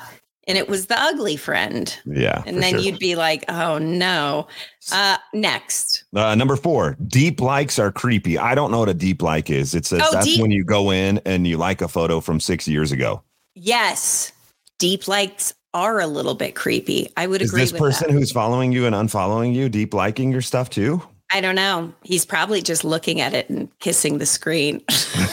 [0.47, 1.97] and it was the ugly friend.
[2.05, 2.79] Yeah, And then sure.
[2.81, 4.47] you'd be like, oh no.
[4.91, 6.03] Uh next.
[6.15, 8.37] Uh, number four, deep likes are creepy.
[8.37, 9.73] I don't know what a deep like is.
[9.73, 12.39] It's a, Oh, that's deep- when you go in and you like a photo from
[12.39, 13.23] six years ago.
[13.55, 14.31] Yes.
[14.77, 17.09] Deep likes are a little bit creepy.
[17.17, 18.13] I would Is agree this with person that.
[18.13, 21.01] who's following you and unfollowing you deep liking your stuff too?
[21.31, 21.91] I don't know.
[22.03, 24.81] He's probably just looking at it and kissing the screen.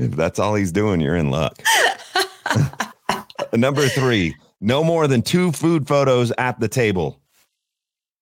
[0.00, 1.60] If that's all he's doing, you're in luck.
[3.54, 7.20] number three, no more than two food photos at the table.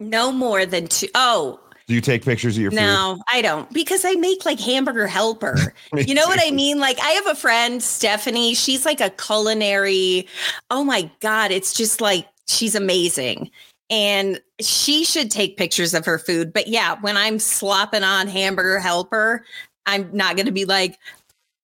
[0.01, 1.09] no more than two.
[1.15, 1.59] Oh,
[1.89, 2.77] Do you take pictures of your food?
[2.77, 5.57] No, I don't because I make like hamburger helper.
[5.97, 6.79] You know what I mean?
[6.79, 8.55] Like I have a friend, Stephanie.
[8.55, 10.27] She's like a culinary.
[10.71, 11.51] Oh my God.
[11.51, 13.51] It's just like she's amazing.
[13.89, 16.53] And she should take pictures of her food.
[16.53, 19.45] But yeah, when I'm slopping on hamburger helper,
[19.87, 20.99] I'm not going to be like,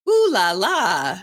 [0.08, 1.18] ooh la la.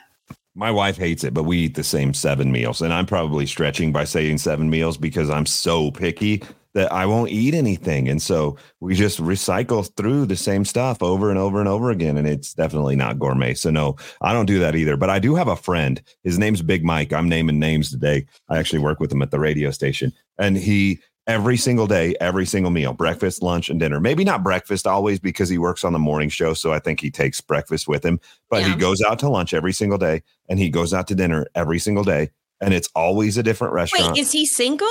[0.59, 2.81] My wife hates it, but we eat the same seven meals.
[2.81, 6.43] And I'm probably stretching by saying seven meals because I'm so picky
[6.73, 8.09] that I won't eat anything.
[8.09, 12.17] And so we just recycle through the same stuff over and over and over again.
[12.17, 13.53] And it's definitely not gourmet.
[13.53, 14.97] So, no, I don't do that either.
[14.97, 16.01] But I do have a friend.
[16.25, 17.13] His name's Big Mike.
[17.13, 18.25] I'm naming names today.
[18.49, 20.11] I actually work with him at the radio station.
[20.37, 23.99] And he, every single day, every single meal, breakfast, lunch, and dinner.
[23.99, 26.55] Maybe not breakfast always because he works on the morning show.
[26.55, 28.19] So I think he takes breakfast with him.
[28.49, 31.45] But he goes out to lunch every single day and he goes out to dinner
[31.53, 32.31] every single day.
[32.59, 34.15] And it's always a different restaurant.
[34.15, 34.87] Wait, is he single?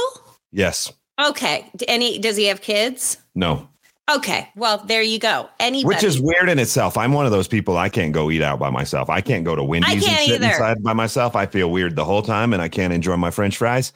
[0.52, 0.90] yes.
[1.20, 1.68] Okay.
[1.88, 3.18] Any does he have kids?
[3.34, 3.68] No.
[4.08, 4.48] Okay.
[4.54, 5.50] Well, there you go.
[5.58, 5.96] Anybody.
[5.96, 6.96] Which is weird in itself.
[6.96, 9.10] I'm one of those people I can't go eat out by myself.
[9.10, 10.46] I can't go to Wendy's and sit either.
[10.46, 11.34] inside by myself.
[11.34, 13.92] I feel weird the whole time and I can't enjoy my French fries.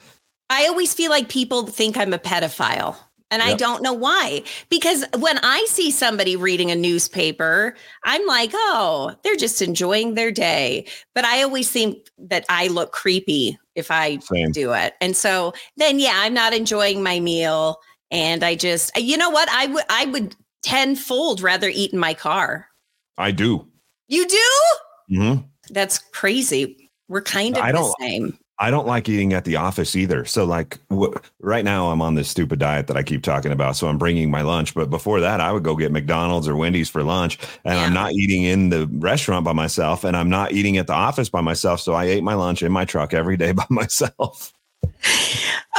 [0.53, 2.95] I always feel like people think I'm a pedophile.
[3.31, 4.43] And I don't know why.
[4.69, 10.31] Because when I see somebody reading a newspaper, I'm like, oh, they're just enjoying their
[10.31, 10.85] day.
[11.15, 14.51] But I always think that I look creepy if I Same.
[14.51, 14.93] do it.
[15.01, 17.79] And so then, yeah, I'm not enjoying my meal.
[18.11, 19.49] And I just, you know what?
[19.49, 22.67] I would, I would tenfold rather eat in my car.
[23.17, 23.67] I do.
[24.09, 24.49] You do?
[25.09, 25.35] hmm
[25.71, 26.91] That's crazy.
[27.07, 28.37] We're kind of I the same.
[28.63, 30.23] I don't like eating at the office either.
[30.23, 33.75] So, like, w- right now, I'm on this stupid diet that I keep talking about.
[33.75, 34.73] So, I'm bringing my lunch.
[34.73, 37.39] But before that, I would go get McDonald's or Wendy's for lunch.
[37.65, 40.05] And I'm not eating in the restaurant by myself.
[40.05, 41.81] And I'm not eating at the office by myself.
[41.81, 44.53] So, I ate my lunch in my truck every day by myself.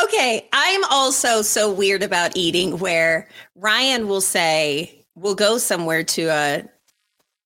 [0.04, 6.24] Okay, I'm also so weird about eating where Ryan will say, we'll go somewhere to
[6.24, 6.64] a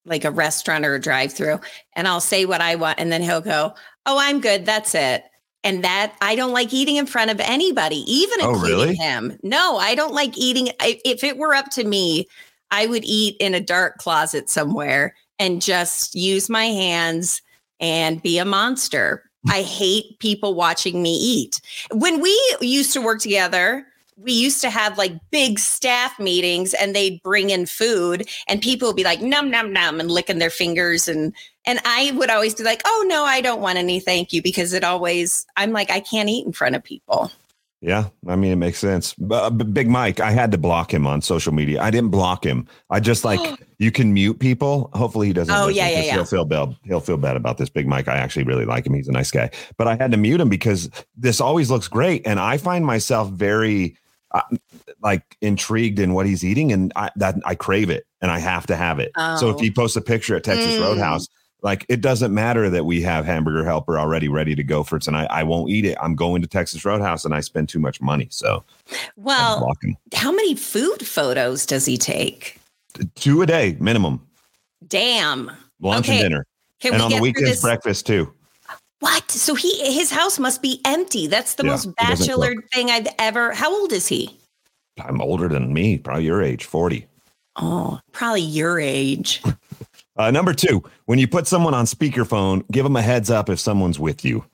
[0.05, 1.61] like a restaurant or a drive-through
[1.95, 3.75] and I'll say what I want and then he'll go,
[4.07, 4.65] "Oh, I'm good.
[4.65, 5.23] That's it."
[5.65, 8.95] And that I don't like eating in front of anybody, even Oh, including really?
[8.97, 9.39] him.
[9.43, 12.27] No, I don't like eating I- if it were up to me,
[12.71, 17.43] I would eat in a dark closet somewhere and just use my hands
[17.81, 19.25] and be a monster.
[19.49, 21.61] I hate people watching me eat.
[21.93, 23.87] When we used to work together,
[24.21, 28.89] we used to have like big staff meetings and they'd bring in food and people
[28.89, 31.33] would be like num num num and licking their fingers and
[31.65, 34.73] and I would always be like, "Oh no, I don't want any, thank you," because
[34.73, 37.31] it always I'm like I can't eat in front of people.
[37.81, 39.15] Yeah, I mean it makes sense.
[39.15, 41.81] But uh, Big Mike, I had to block him on social media.
[41.81, 42.67] I didn't block him.
[42.91, 43.41] I just like
[43.79, 44.91] you can mute people.
[44.95, 45.55] Hopefully he doesn't.
[45.55, 46.15] Oh, yeah, yeah, yeah.
[46.15, 46.75] He'll feel bad.
[46.85, 47.69] He'll feel bad about this.
[47.69, 48.95] Big Mike, I actually really like him.
[48.95, 49.51] He's a nice guy.
[49.77, 53.31] But I had to mute him because this always looks great, and I find myself
[53.31, 53.95] very
[54.33, 54.41] uh,
[55.03, 58.67] like intrigued in what he's eating, and I, that I crave it, and I have
[58.69, 59.13] to have it.
[59.39, 59.59] So if Oh.
[59.61, 60.81] he posts a picture at Texas Mm.
[60.83, 61.29] Roadhouse.
[61.61, 65.27] Like it doesn't matter that we have hamburger helper already ready to go for tonight.
[65.29, 65.99] I won't eat it.
[66.01, 68.29] I'm going to Texas Roadhouse and I spend too much money.
[68.31, 68.63] So
[69.17, 69.69] Well,
[70.15, 72.61] how many food photos does he take?
[73.17, 74.25] two a day minimum,
[74.87, 75.51] Damn.
[75.81, 76.21] lunch Okay.
[76.21, 76.47] and dinner,
[76.79, 78.33] Can and we on get the weekends breakfast too.
[79.01, 79.31] What?
[79.31, 81.27] So he his house must be empty.
[81.27, 83.53] That's the Yeah, most bachelor thing I've ever.
[83.53, 84.37] How old is he?
[85.01, 87.07] I'm older than me, probably your age, 40.
[87.61, 89.43] Oh, probably your age.
[90.17, 93.61] Uh, number two, when you put someone on speakerphone, give them a heads up if
[93.61, 94.45] someone's with you.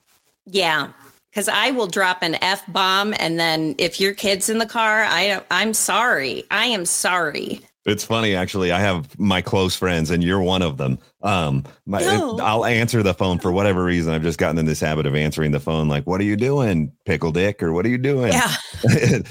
[0.45, 0.89] Yeah.
[1.33, 5.03] Cause I will drop an F bomb and then if your kid's in the car,
[5.05, 6.43] I I'm sorry.
[6.51, 7.61] I am sorry.
[7.85, 8.71] It's funny, actually.
[8.71, 10.97] I have my close friends, and you're one of them.
[11.21, 12.39] Um, my, No.
[12.39, 14.11] I'll answer the phone for whatever reason.
[14.11, 16.91] I've just gotten in this habit of answering the phone, like, "What are you doing,
[17.05, 18.55] pickle dick?" or "What are you doing?" Yeah.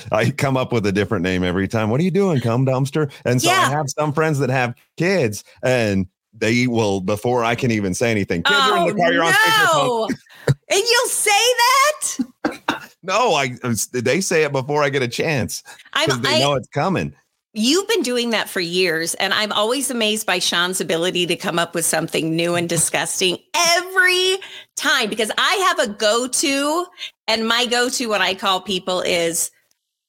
[0.12, 1.90] I come up with a different name every time.
[1.90, 3.10] What are you doing, cum dumpster?
[3.24, 7.72] And so I have some friends that have kids, and they will before I can
[7.72, 8.44] even say anything.
[8.44, 9.12] Kids are in the car.
[9.12, 9.68] You're on speakerphone.
[9.72, 10.54] Oh, no.
[10.68, 12.18] and you'll say that?
[13.04, 13.54] No, I.
[13.92, 15.62] They say it before I get a chance
[15.92, 17.14] I'm they I, know it's coming.
[17.56, 21.56] You've been doing that for years, and I'm always amazed by Sean's ability to come
[21.56, 24.38] up with something new and disgusting every
[24.74, 26.86] time because I have a go to,
[27.28, 29.52] and my go to, when I call people is,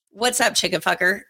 [0.10, 1.22] What's up, chicken fucker?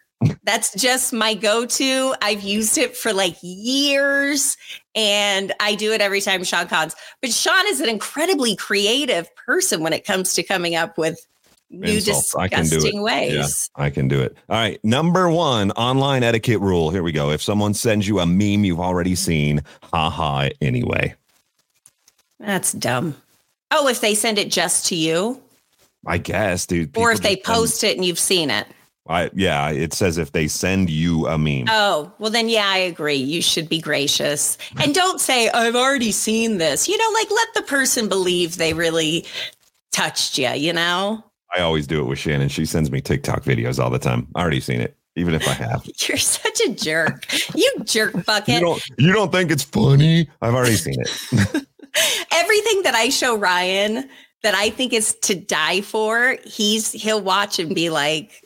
[0.42, 2.14] That's just my go to.
[2.22, 4.56] I've used it for like years,
[4.94, 6.96] and I do it every time Sean calls.
[7.20, 11.26] But Sean is an incredibly creative person when it comes to coming up with
[11.70, 12.34] new Insults.
[12.34, 12.70] I can do it.
[12.70, 13.70] disgusting ways.
[13.76, 14.36] I can do it.
[14.48, 14.82] All right.
[14.84, 16.90] Number one online etiquette rule.
[16.90, 17.30] Here we go.
[17.30, 21.14] If someone sends you a meme you've already seen, haha, anyway.
[22.38, 23.16] That's dumb.
[23.70, 25.42] Oh, if they send it just to you,
[26.06, 26.96] I guess, dude.
[26.96, 28.66] or if they send- post it and you've seen it.
[29.08, 31.66] I, yeah, it says if they send you a meme.
[31.68, 33.14] Oh, well, then, yeah, I agree.
[33.14, 36.88] You should be gracious and don't say, I've already seen this.
[36.88, 39.24] You know, like let the person believe they really
[39.92, 41.22] touched you, you know?
[41.56, 42.48] I always do it with Shannon.
[42.48, 44.28] She sends me TikTok videos all the time.
[44.34, 45.88] I already seen it, even if I have.
[46.08, 47.24] You're such a jerk.
[47.54, 48.60] You jerk You bucket.
[48.60, 50.28] don't you don't think it's funny?
[50.42, 51.08] I've already seen it.
[52.32, 54.08] Everything that I show Ryan
[54.42, 58.42] that I think is to die for, he's he'll watch and be like,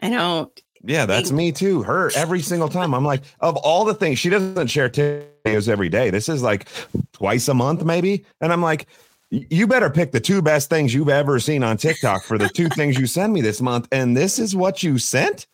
[0.00, 0.50] I don't.
[0.82, 1.82] Yeah, that's me too.
[1.82, 2.94] Her every single time.
[2.94, 6.08] I'm like, of all the things, she doesn't share videos every day.
[6.08, 6.68] This is like
[7.12, 8.24] twice a month, maybe.
[8.40, 8.86] And I'm like,
[9.30, 12.68] you better pick the two best things you've ever seen on TikTok for the two
[12.76, 13.88] things you send me this month.
[13.92, 15.46] And this is what you sent?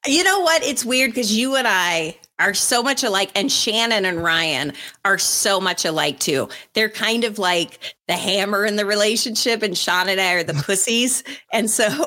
[0.08, 0.64] You know what?
[0.64, 4.72] It's weird because you and I are so much alike, and Shannon and Ryan
[5.04, 6.48] are so much alike too.
[6.74, 10.54] They're kind of like the hammer in the relationship, and Sean and I are the
[10.66, 11.22] pussies.
[11.52, 12.06] And so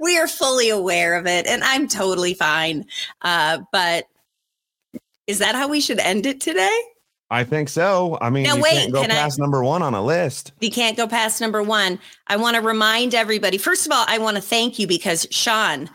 [0.00, 2.86] we are fully aware of it, and I'm totally fine.
[3.22, 4.06] Uh, but
[5.28, 6.82] is that how we should end it today?
[7.30, 8.18] I think so.
[8.20, 10.52] I mean, Now, you wait, can't go can I- past number one on a list.
[10.60, 11.98] You can't go past number one.
[12.26, 13.56] I want to remind everybody.
[13.56, 15.88] First of all, I want to thank you because Sean,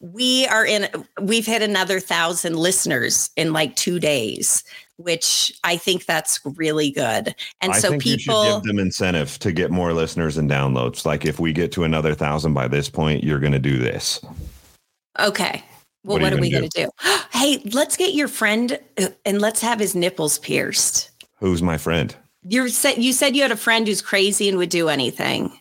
[0.00, 0.86] we are in.
[1.20, 4.62] We've hit another thousand listeners in like two days,
[4.98, 7.34] which I think that's really good.
[7.60, 10.48] And I so think you should people, give them incentive to get more listeners and
[10.48, 11.04] downloads.
[11.04, 14.20] Like if we get to another thousand by this point, you're going to do this.
[15.18, 15.64] okay.
[16.04, 17.18] Well, What are what, you are we gonna going do?
[17.38, 21.10] hey, let's get your friend uh, and let's have his nipples pierced.
[21.40, 22.14] Who's my friend?
[22.48, 25.52] You said you said you had a friend who's crazy and would do anything.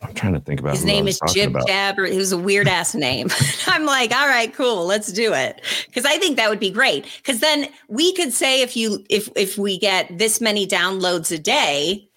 [0.00, 1.66] I'm trying to think about His name is Jib about.
[1.66, 3.28] Jab, or it was a weird ass name.
[3.66, 5.60] I'm like, all right, cool, let's do it.
[5.86, 7.04] Because I think that would be great.
[7.16, 11.38] Because then we could say if you if if we get this many downloads a
[11.38, 12.08] day,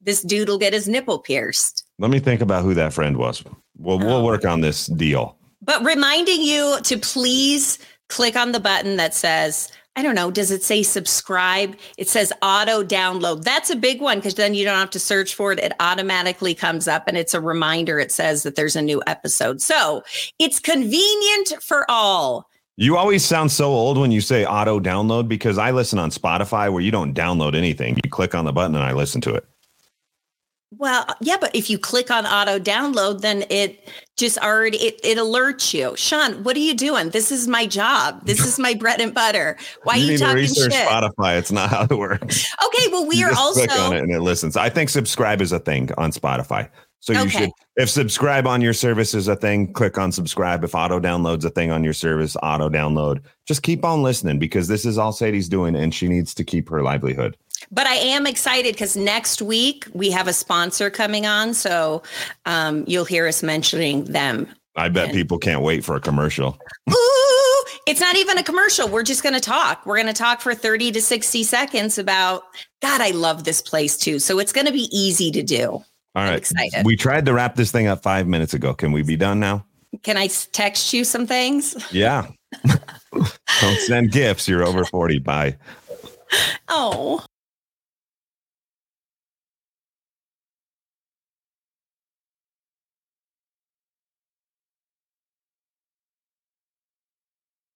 [0.00, 1.84] this dude will get his nipple pierced.
[2.00, 3.44] Let me think about who that friend was.
[3.76, 4.24] Well, we'll Oh.
[4.24, 5.37] work on this deal.
[5.68, 7.78] But reminding you to please
[8.08, 11.76] click on the button that says, I don't know, does it say subscribe?
[11.98, 13.44] It says auto download.
[13.44, 15.58] That's a big one because then you don't have to search for it.
[15.58, 17.98] It automatically comes up and it's a reminder.
[17.98, 19.60] It says that there's a new episode.
[19.60, 20.04] So
[20.38, 22.48] it's convenient for all.
[22.76, 26.72] You always sound so old when you say auto download because I listen on Spotify
[26.72, 27.98] where you don't download anything.
[28.02, 29.44] You click on the button and I listen to it.
[30.70, 35.00] Well, uh, yeah, but if you click on auto download, then it just already it,
[35.02, 35.96] it alerts you.
[35.96, 37.08] Sean, what are you doing?
[37.10, 38.26] This is my job.
[38.26, 39.56] This is my bread and butter.
[39.84, 40.86] Why you are you talking research shit?
[40.86, 41.38] Spotify.
[41.38, 42.54] It's not how it works.
[42.66, 44.56] Okay, well, we you are also click on it and it listens.
[44.58, 46.68] I think subscribe is a thing on Spotify.
[47.00, 47.30] So you Okay.
[47.30, 50.64] should, if subscribe on your service is a thing, click on subscribe.
[50.64, 53.22] If auto downloads a thing on your service, auto download.
[53.46, 56.68] Just keep on listening because this is all Sadie's doing and she needs to keep
[56.68, 57.36] her livelihood.
[57.70, 61.54] But I am excited because next week we have a sponsor coming on.
[61.54, 62.02] So
[62.46, 64.48] um, you'll hear us mentioning them.
[64.76, 66.56] I bet And- people can't wait for a commercial.
[66.90, 68.88] Ooh, It's not even a commercial.
[68.88, 69.84] We're just going to talk.
[69.86, 72.42] We're going to talk for 30 to 60 seconds about,
[72.80, 74.18] God, I love this place too.
[74.18, 75.82] So it's going to be easy to do.
[76.14, 76.36] All right.
[76.38, 76.84] excited.
[76.86, 78.72] We tried to wrap this thing up five minutes ago.
[78.74, 79.64] Can we be done now?
[80.02, 81.74] Can I text you some things?
[81.92, 82.26] Yeah.
[83.12, 84.46] Don't send gifts.
[84.48, 85.18] You're over 40.
[85.18, 85.56] Bye.
[86.68, 87.24] Oh.